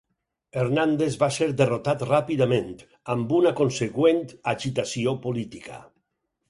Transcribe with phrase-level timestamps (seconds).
[0.61, 2.73] Hernández va ser derrotat ràpidament,
[3.17, 5.81] amb una conseqüent agitació política.